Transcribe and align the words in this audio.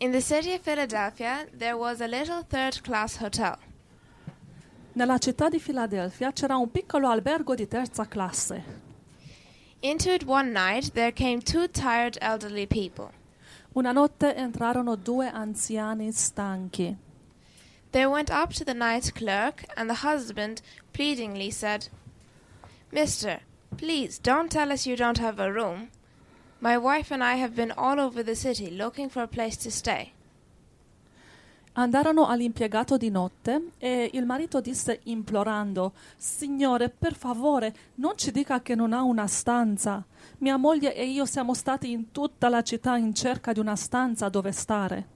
In 0.00 0.12
the 0.12 0.20
city 0.20 0.54
of 0.54 0.60
Philadelphia, 0.60 1.48
there 1.52 1.76
was 1.76 2.00
a 2.00 2.06
little 2.06 2.44
third 2.44 2.82
class 2.84 3.16
hotel. 3.16 3.58
Nella 4.92 5.18
città 5.18 5.48
di 5.48 5.58
Filadelfia 5.58 6.30
c'era 6.32 6.56
un 6.56 6.70
piccolo 6.70 7.08
albergo 7.08 7.56
di 7.56 7.66
terza 7.66 8.06
classe. 8.06 8.62
Into 9.80 10.12
it 10.12 10.24
one 10.24 10.52
night 10.52 10.92
there 10.92 11.10
came 11.10 11.40
two 11.40 11.66
tired 11.66 12.16
elderly 12.20 12.66
people. 12.66 13.10
Una 13.74 13.90
notte 13.90 14.36
entrarono 14.36 14.94
due 14.94 15.28
anziani 15.28 16.12
stanchi. 16.12 16.96
They 17.90 18.06
went 18.06 18.30
up 18.30 18.52
to 18.54 18.64
the 18.64 18.74
night 18.74 19.12
clerk, 19.14 19.64
and 19.76 19.88
the 19.88 20.06
husband 20.06 20.62
pleadingly 20.92 21.50
said, 21.50 21.88
Mister, 22.92 23.40
please 23.76 24.20
don't 24.20 24.48
tell 24.48 24.70
us 24.70 24.86
you 24.86 24.94
don't 24.94 25.18
have 25.18 25.40
a 25.40 25.52
room. 25.52 25.90
My 26.60 26.76
wife 26.76 27.14
and 27.14 27.22
I 27.22 27.40
have 27.40 27.54
been 27.54 27.72
all 27.76 28.00
over 28.00 28.24
the 28.24 28.34
city 28.34 28.76
looking 28.76 29.08
for 29.08 29.22
a 29.22 29.28
place 29.28 29.56
to 29.58 29.70
stay. 29.70 30.12
Andarono 31.74 32.26
all'impiegato 32.26 32.96
di 32.96 33.10
notte 33.10 33.70
e 33.78 34.10
il 34.12 34.26
marito 34.26 34.60
disse 34.60 34.98
implorando 35.04 35.92
Signore, 36.16 36.88
per 36.88 37.14
favore, 37.14 37.72
non 37.96 38.14
ci 38.16 38.32
dica 38.32 38.60
che 38.60 38.74
non 38.74 38.92
ha 38.92 39.02
una 39.02 39.28
stanza. 39.28 40.04
Mia 40.38 40.56
moglie 40.56 40.96
e 40.96 41.04
io 41.04 41.24
siamo 41.26 41.54
stati 41.54 41.92
in 41.92 42.10
tutta 42.10 42.48
la 42.48 42.62
città 42.62 42.96
in 42.96 43.14
cerca 43.14 43.52
di 43.52 43.60
una 43.60 43.76
stanza 43.76 44.28
dove 44.28 44.50
stare. 44.50 45.06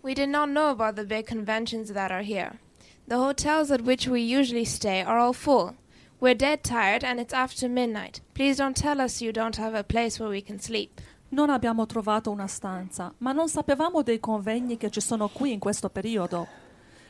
We 0.00 0.12
did 0.12 0.28
not 0.28 0.48
know 0.48 0.70
about 0.70 0.94
the 0.94 1.04
big 1.04 1.24
conventions 1.24 1.92
that 1.92 2.10
are 2.10 2.24
here. 2.24 2.58
The 3.06 3.14
hotels 3.14 3.70
at 3.70 3.82
which 3.82 4.08
we 4.08 4.18
usually 4.18 4.64
stay 4.64 5.02
are 5.02 5.20
all 5.20 5.32
full. 5.32 5.76
We're 6.20 6.34
dead 6.34 6.62
tired 6.62 7.02
and 7.02 7.18
it's 7.18 7.32
after 7.32 7.66
midnight. 7.66 8.20
Please 8.34 8.58
don't 8.58 8.76
tell 8.76 9.00
us 9.00 9.22
you 9.22 9.32
don't 9.32 9.56
have 9.56 9.74
a 9.74 9.82
place 9.82 10.20
where 10.20 10.28
we 10.28 10.42
can 10.42 10.58
sleep. 10.60 11.00
Non 11.30 11.48
abbiamo 11.48 11.86
trovato 11.86 12.30
una 12.30 12.46
stanza, 12.46 13.10
ma 13.18 13.32
non 13.32 13.48
sapevamo 13.48 14.02
dei 14.02 14.20
convegni 14.20 14.76
che 14.76 14.90
ci 14.90 15.00
sono 15.00 15.28
qui 15.28 15.52
in 15.52 15.58
questo 15.58 15.88
periodo. 15.88 16.46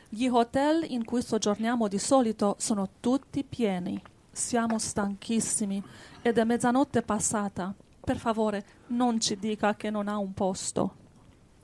Gli 0.07 0.27
hotel 0.27 0.85
in 0.87 1.03
cui 1.03 1.21
soggiorniamo 1.21 1.89
di 1.89 1.97
solito 1.97 2.55
sono 2.57 2.87
tutti 3.01 3.43
pieni. 3.43 4.01
Siamo 4.31 4.79
stanchissimi 4.79 5.83
ed 6.21 6.37
è 6.37 6.45
mezzanotte 6.45 7.01
passata. 7.01 7.73
Per 7.99 8.17
favore, 8.17 8.65
non 8.87 9.19
ci 9.19 9.35
dica 9.37 9.75
che 9.75 9.89
non 9.89 10.07
ha 10.07 10.17
un 10.17 10.33
posto. 10.33 10.95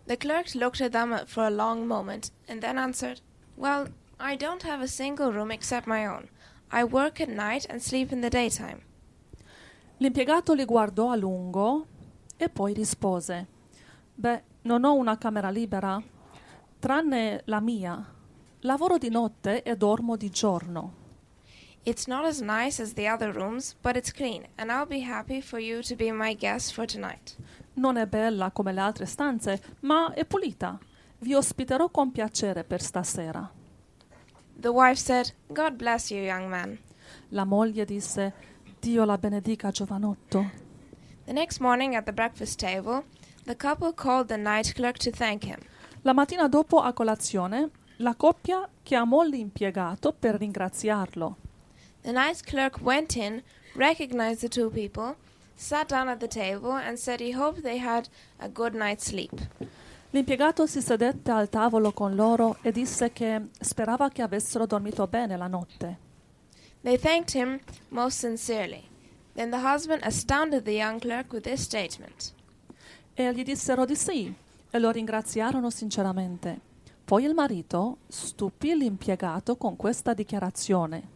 The 0.05 0.17
clerk 0.17 0.53
looked 0.53 0.81
at 0.81 0.91
them 0.91 1.25
for 1.25 1.43
a 1.43 1.49
long 1.49 1.86
moment 1.86 2.30
and 2.49 2.59
then 2.59 2.77
answered, 2.77 3.21
Well, 3.55 3.88
I 4.19 4.36
don't 4.36 4.66
have 4.66 4.83
a 4.83 4.88
single 4.88 5.31
room 5.31 5.52
except 5.52 5.88
my 5.88 6.05
own. 6.05 6.27
I 6.71 6.83
work 6.83 7.21
at 7.21 7.29
night 7.29 7.65
and 7.69 7.79
sleep 7.79 8.11
in 8.11 8.21
the 8.21 8.29
daytime. 8.29 8.81
L'impiegato 9.97 10.53
li 10.53 10.65
guardò 10.65 11.11
a 11.11 11.15
lungo 11.15 11.87
e 12.35 12.49
poi 12.49 12.73
rispose: 12.73 13.47
Beh, 14.13 14.43
non 14.63 14.83
ho 14.83 14.93
una 14.93 15.17
camera 15.17 15.49
libera, 15.49 16.01
tranne 16.79 17.41
la 17.45 17.59
mia. 17.59 18.13
Lavoro 18.61 18.97
di 18.97 19.09
notte 19.09 19.63
e 19.63 19.75
dormo 19.77 20.15
di 20.15 20.29
giorno. 20.29 21.05
It's 21.83 22.05
not 22.05 22.25
as 22.25 22.41
nice 22.41 22.81
as 22.81 22.93
the 22.93 23.09
other 23.09 23.33
rooms, 23.33 23.75
but 23.81 23.95
it's 23.95 24.11
clean, 24.11 24.45
and 24.57 24.69
I'll 24.69 24.85
be 24.85 25.09
happy 25.09 25.41
for 25.41 25.59
you 25.59 25.81
to 25.83 25.95
be 25.95 26.11
my 26.11 26.35
guest 26.35 26.73
for 26.73 26.85
tonight. 26.85 27.37
Non 27.75 27.95
è 27.95 28.05
bella 28.07 28.52
come 28.52 28.73
le 28.73 28.81
altre 28.81 29.05
stanze, 29.05 29.61
ma 29.81 30.11
è 30.13 30.25
pulita. 30.25 30.77
Vi 31.19 31.33
ospiterò 31.33 31.89
con 31.89 32.11
piacere 32.11 32.65
per 32.65 32.81
stasera. 32.81 33.56
The 34.59 34.72
wife 34.72 34.97
said, 34.97 35.31
God 35.53 35.77
bless 35.77 36.09
you, 36.09 36.22
young 36.23 36.50
man. 36.50 36.80
La 37.30 37.45
moglie 37.45 37.86
disse: 37.86 38.33
Dio 38.81 39.05
la 39.05 39.17
benedica, 39.17 39.72
giovanotto. 39.72 40.49
The 41.25 41.33
next 41.33 41.59
morning 41.59 41.95
at 41.95 42.05
the 42.05 42.11
breakfast 42.11 42.58
table, 42.59 43.03
the 43.45 43.55
couple 43.55 43.94
called 43.94 44.30
the 44.30 44.38
night 44.38 44.73
clerk 44.75 44.97
to 44.99 45.11
thank 45.11 45.44
him. 45.44 45.59
La 46.03 46.14
mattina 46.14 46.49
dopo 46.49 46.80
a 46.80 46.91
colazione, 46.94 47.69
la 47.97 48.16
coppia 48.16 48.67
chiamò 48.83 49.23
l'impiegato 49.23 50.11
per 50.11 50.38
ringraziarlo. 50.38 51.36
The 52.03 52.11
night 52.11 52.44
clerk 52.44 52.80
went 52.81 53.15
in, 53.15 53.43
recognized 53.76 54.42
the 54.42 54.49
two 54.49 54.70
people, 54.71 55.17
sat 55.55 55.89
down 55.89 56.10
at 56.10 56.20
the 56.20 56.27
table, 56.27 56.71
and 56.71 56.98
said 56.98 57.20
he 57.20 57.31
hoped 57.31 57.61
they 57.61 57.77
had 57.77 58.10
a 58.39 58.49
good 58.49 58.73
night's 58.73 59.05
sleep. 59.05 59.33
L'impiegato 60.11 60.65
si 60.65 60.81
sedette 60.81 61.31
al 61.31 61.49
tavolo 61.49 61.91
con 61.91 62.15
loro 62.15 62.57
e 62.61 62.71
disse 62.71 63.11
che 63.11 63.49
sperava 63.59 64.09
che 64.09 64.21
avessero 64.21 64.65
dormito 64.65 65.05
bene 65.07 65.35
la 65.35 65.47
notte. 65.47 66.05
They 66.81 66.97
thanked 66.97 67.35
him 67.35 67.59
most 67.89 68.19
sincerely. 68.19 68.87
Then 69.33 69.49
the 69.49 69.59
husband 69.59 70.03
astounded 70.03 70.63
the 70.63 70.71
young 70.71 70.99
clerk 70.99 71.31
with 71.31 71.43
this 71.43 71.61
statement 71.61 72.33
E 73.13 73.33
gli 73.33 73.43
dissero 73.43 73.85
di 73.85 73.95
sì 73.95 74.33
e 74.69 74.79
lo 74.79 74.89
ringraziarono 74.91 75.69
sinceramente. 75.69 76.59
Poi 77.03 77.23
il 77.25 77.33
marito 77.33 77.97
stupì 78.07 78.75
l'impiegato 78.75 79.55
con 79.57 79.75
questa 79.75 80.13
dichiarazione. 80.13 81.15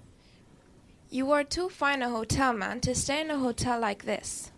You 1.09 1.29
are 1.31 1.46
too 1.46 1.69
fine 1.69 2.03
a 2.03 2.09
hotel 2.09 2.56
man 2.56 2.79
to 2.79 2.94
stay 2.94 3.22
in 3.22 3.29
a 3.29 3.38
hotel 3.38 3.79
like 3.81 4.06
this. 4.06 4.52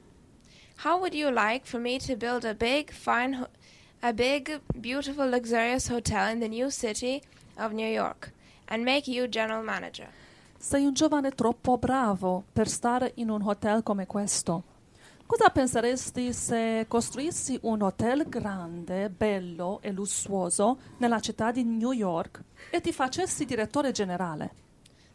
How 0.84 0.98
would 0.98 1.14
you 1.14 1.30
like 1.30 1.66
for 1.66 1.80
me 1.80 1.98
to 2.00 2.16
build 2.16 2.46
a 2.46 2.54
big, 2.54 2.92
fine, 2.92 3.36
ho- 3.36 3.50
a 4.04 4.12
big, 4.12 4.60
beautiful, 4.82 5.30
luxurious 5.30 5.88
hotel 5.88 6.30
in 6.30 6.40
the 6.40 6.48
new 6.50 6.70
city 6.70 7.22
of 7.58 7.72
New 7.72 7.88
York 7.88 8.34
and 8.68 8.84
make 8.84 9.08
you 9.08 9.28
general 9.30 9.64
manager? 9.64 10.10
Sei 10.58 10.86
un 10.86 10.94
giovane 10.94 11.32
troppo 11.32 11.78
bravo 11.78 12.44
per 12.52 12.68
stare 12.68 13.14
in 13.16 13.30
un 13.30 13.42
hotel 13.42 13.82
come 13.82 14.06
questo. 14.06 14.64
Cosa 15.26 15.50
penseresti 15.50 16.34
se 16.34 16.86
costruissi 16.90 17.58
un 17.62 17.82
hotel 17.82 18.28
grande, 18.28 19.10
bello 19.10 19.80
e 19.82 19.94
lussuoso 19.94 20.80
nella 20.98 21.22
città 21.22 21.52
di 21.52 21.64
New 21.64 21.92
York 21.92 22.44
e 22.72 22.82
ti 22.82 22.92
facessi 22.92 23.46
direttore 23.46 23.92
generale? 23.92 24.52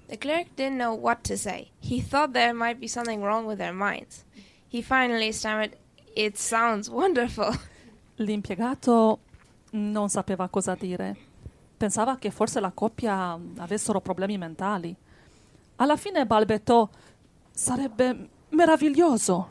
The 0.07 0.17
clerk 0.17 0.55
didn't 0.55 0.79
know 0.79 0.99
what 0.99 1.21
to 1.29 1.37
say. 1.37 1.71
He 1.79 2.01
thought 2.01 2.33
there 2.33 2.55
might 2.55 2.79
be 2.79 2.89
something 2.89 3.23
wrong 3.23 3.47
with 3.47 3.59
their 3.59 3.75
minds. 3.75 4.25
He 4.67 4.83
finally 4.83 5.31
stammered, 5.33 5.77
It 6.15 6.39
sounds 6.39 6.89
wonderful. 6.89 7.55
L'impiegato 8.21 9.21
non 9.71 10.09
sapeva 10.09 10.49
cosa 10.49 10.75
dire. 10.75 11.17
Pensava 11.77 12.17
che 12.17 12.31
forse 12.31 12.59
la 12.59 12.73
coppia 12.73 13.39
avessero 13.59 14.01
problemi 14.01 14.37
mentali. 14.37 14.95
Alla 15.77 15.97
fine 15.97 16.27
balbettò: 16.27 16.89
Sarebbe 17.51 18.29
meraviglioso. 18.51 19.49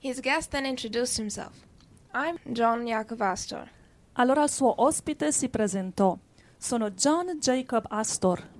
His 0.00 0.20
guest 0.20 0.50
then 0.50 0.66
introduced 0.66 1.18
himself. 1.18 1.64
I'm 2.12 2.36
John 2.44 2.84
Jacob 2.84 3.20
Astor. 3.20 3.66
Allora 4.12 4.42
il 4.42 4.50
suo 4.50 4.82
ospite 4.82 5.32
si 5.32 5.48
presentò. 5.48 6.16
Sono 6.58 6.90
John 6.90 7.38
Jacob 7.38 7.86
Astor. 7.88 8.53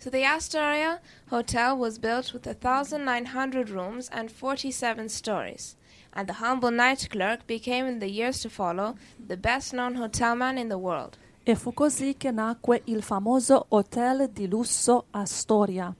So 0.00 0.10
the 0.10 0.24
Astoria 0.24 1.00
Hotel 1.28 1.76
was 1.76 1.98
built 1.98 2.32
with 2.32 2.46
1,900 2.46 3.68
rooms 3.68 4.08
and 4.12 4.30
47 4.30 5.08
stories, 5.08 5.76
and 6.12 6.28
the 6.28 6.34
humble 6.34 6.70
night 6.70 7.08
clerk 7.10 7.44
became 7.48 7.88
in 7.88 7.98
the 7.98 8.08
years 8.08 8.40
to 8.42 8.48
follow 8.48 8.94
the 9.18 9.36
best 9.36 9.72
known 9.72 9.96
hotel 9.96 10.36
man 10.36 10.56
in 10.56 10.68
the 10.68 10.78
world. 10.78 11.18
E 11.42 11.56
fu 11.56 11.74
così 11.74 12.14
che 12.16 12.30
nacque 12.30 12.82
il 12.84 13.02
famoso 13.02 13.66
hotel 13.70 14.30
di 14.30 14.46
lusso 14.46 15.06
Astoria, 15.10 15.92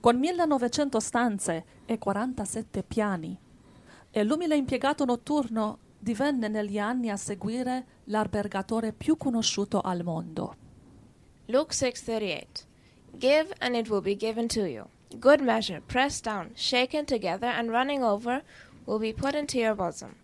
con 0.00 0.18
1900 0.18 0.98
stanze 0.98 1.64
e 1.86 1.96
47 1.96 2.82
piani. 2.82 3.38
E 4.10 4.24
l'umile 4.24 4.56
impiegato 4.56 5.04
notturno 5.04 5.78
divenne 5.96 6.48
negli 6.48 6.78
anni 6.78 7.08
a 7.08 7.16
seguire 7.16 7.86
l'albergatore 8.04 8.92
più 8.92 9.16
conosciuto 9.16 9.80
al 9.80 10.02
mondo. 10.02 10.56
Luke 11.46 11.72
6:38 11.72 12.72
Give 13.18 13.52
and 13.60 13.76
it 13.76 13.88
will 13.88 14.00
be 14.00 14.14
given 14.14 14.48
to 14.48 14.68
you. 14.68 14.88
Good 15.20 15.40
measure, 15.40 15.80
pressed 15.80 16.24
down, 16.24 16.50
shaken 16.54 17.06
together 17.06 17.46
and 17.46 17.70
running 17.70 18.02
over 18.02 18.42
will 18.86 18.98
be 18.98 19.12
put 19.12 19.34
into 19.34 19.58
your 19.58 19.74
bosom. 19.74 20.16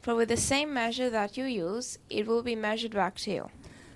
For 0.00 0.14
with 0.14 0.28
the 0.28 0.36
same 0.36 0.72
measure 0.72 1.10
that 1.10 1.36
you 1.36 1.44
use, 1.44 1.98
it 2.10 2.26
will 2.26 2.42
be 2.42 2.56
measured 2.56 2.92
back 2.92 3.16
to 3.20 3.30
you. 3.30 3.50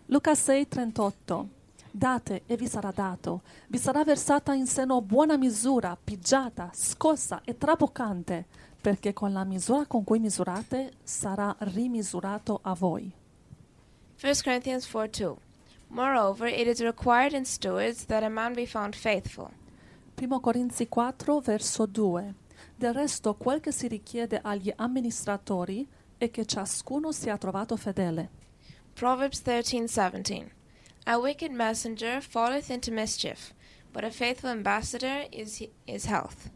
Luca 0.07 0.35
6:38 0.35 1.49
Date 1.91 2.43
e 2.47 2.57
vi 2.57 2.69
sarà 2.69 2.93
dato, 2.93 3.41
vi 3.69 3.79
sarà 3.79 4.05
versata 4.05 4.53
in 4.53 4.67
seno 4.67 5.01
buona 5.01 5.39
misura, 5.39 5.97
pigiata, 5.97 6.71
scossa 6.75 7.41
e 7.43 7.57
traboccante, 7.57 8.45
perché 8.79 9.15
con 9.15 9.33
la 9.33 9.45
misura 9.45 9.87
con 9.87 10.05
cui 10.05 10.19
misurate 10.19 10.93
sarà 11.03 11.57
rimisurato 11.59 12.61
a 12.63 12.75
voi. 12.75 13.11
1 14.21 14.33
Corinthians 14.45 14.87
4 14.87 15.25
2. 15.25 15.46
Moreover, 15.89 16.47
it 16.47 16.67
is 16.67 16.81
required 16.81 17.33
in 17.33 17.45
stewards 17.45 18.05
that 18.07 18.23
a 18.23 18.29
man 18.29 18.55
be 18.55 18.67
found 18.67 18.95
faithful. 18.95 19.51
1 20.19 20.41
Corinzi 20.41 20.89
4, 20.89 21.41
verso 21.41 21.87
2. 21.87 22.35
Del 22.75 22.93
resto, 22.93 23.35
quel 23.35 23.61
che 23.61 23.73
si 23.73 23.87
richiede 23.87 24.41
agli 24.43 24.73
amministratori 24.77 25.87
è 26.19 26.31
che 26.31 26.45
ciascuno 26.45 27.13
sia 27.13 27.37
trovato 27.39 27.77
fedele. 27.77 28.31
Proverbs 28.95 29.43
13:17. 29.43 30.51
A 31.05 31.19
wicked 31.19 31.53
messenger 31.53 32.23
falleth 32.23 32.71
into 32.71 32.91
mischief, 32.91 33.55
but 33.93 34.05
a 34.05 34.11
faithful 34.11 34.51
ambassador 34.51 35.27
is 35.31 35.67
is 35.85 36.07
health. 36.07 36.51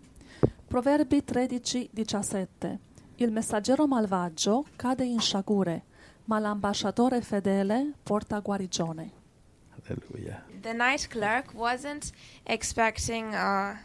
Proverbi 0.67 1.25
13, 1.25 1.91
17. 1.93 2.79
Il 3.17 3.31
messaggero 3.31 3.87
malvagio 3.87 4.67
cade 4.77 5.05
in 5.05 5.21
sciagure, 5.21 5.85
ma 6.25 6.38
l'ambasciatore 6.38 7.21
fedele 7.21 7.93
porta 8.03 8.38
guarigione. 8.38 9.19
Hallelujah. 9.91 10.45
The 10.63 10.73
night 10.73 11.09
clerk 11.09 11.53
wasn't 11.55 12.13
expecting 12.45 13.35
uh, 13.35 13.77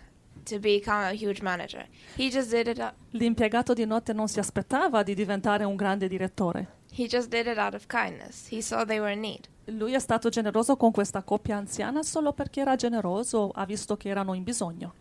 to 0.45 0.59
become 0.59 1.03
a 1.03 1.13
huge 1.13 1.41
manager. 1.41 1.85
He 2.15 2.29
just 2.29 2.51
did 2.51 2.67
it. 2.67 2.79
L'impiegato 3.11 3.73
di 3.73 3.85
notte 3.85 4.13
non 4.13 4.27
si 4.27 4.39
aspettava 4.39 5.03
di 5.03 5.15
diventare 5.15 5.63
un 5.63 5.75
grande 5.75 6.07
direttore. 6.07 6.83
He 6.91 7.07
just 7.07 7.29
did 7.29 7.47
it 7.47 7.57
out 7.57 7.73
of 7.73 7.87
kindness. 7.87 8.47
He 8.49 8.61
saw 8.61 8.85
they 8.85 8.99
were 8.99 9.11
in 9.11 9.19
need. 9.19 9.47
Lui 9.65 9.93
è 9.93 9.99
stato 9.99 10.29
generoso 10.29 10.77
con 10.77 10.91
questa 10.91 11.23
coppia 11.23 11.57
anziana 11.57 12.03
solo 12.03 12.33
perché 12.33 12.61
era 12.61 12.75
generoso, 12.75 13.49
ha 13.49 13.65
visto 13.65 13.97
che 13.97 14.09
erano 14.09 14.33
in 14.33 14.43
bisogno. 14.43 14.93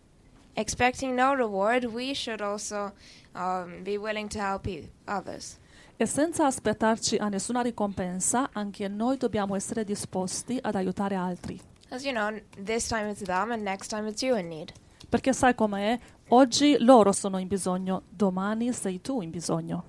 Expecting 0.57 1.15
no 1.15 1.35
reward, 1.35 1.85
we 1.85 2.15
should 2.15 2.41
also 2.41 2.93
um, 3.35 3.83
be 3.83 3.97
willing 3.97 4.29
to 4.29 4.39
help 4.39 4.67
others. 5.07 5.59
E 5.97 6.07
senza 6.07 6.47
aspettarci 6.47 7.17
a 7.17 7.29
nessuna 7.29 7.61
ricompensa, 7.63 8.51
anche 8.53 8.89
noi 8.89 9.17
dobbiamo 9.17 9.55
essere 9.55 9.85
disposti 9.85 10.59
ad 10.61 10.75
aiutare 10.75 11.15
altri. 11.15 11.61
As 11.91 12.05
you 12.05 12.13
know, 12.13 12.29
n- 12.31 12.43
this 12.65 12.89
time 12.89 13.09
it's 13.11 13.23
them, 13.23 13.53
and 13.53 13.63
next 13.63 13.89
time 13.91 14.09
it's 14.09 14.23
you 14.23 14.37
in 14.37 14.49
need. 14.49 14.73
Perché 15.09 15.33
sai 15.33 15.55
com'è? 15.55 15.99
Oggi 16.29 16.77
loro 16.81 17.13
sono 17.13 17.39
in 17.39 17.47
bisogno, 17.47 18.03
domani 18.09 18.73
sei 18.73 19.01
tu 19.01 19.21
in 19.21 19.31
bisogno. 19.31 19.85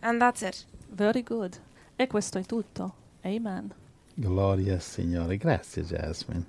And 0.00 0.18
that's 0.18 0.42
it. 0.42 0.66
Very 0.90 1.22
good. 1.22 1.58
E 1.96 2.06
questo 2.06 2.38
è 2.38 2.44
tutto. 2.44 2.94
Amen. 3.22 3.72
Gloria 4.14 4.74
al 4.74 4.82
Signore. 4.82 5.36
Grazie 5.38 5.82
Jasmine. 5.82 6.44